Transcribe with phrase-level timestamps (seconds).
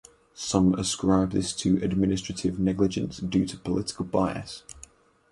[0.33, 4.63] Some ascribe this to administrative negligence due to political bias.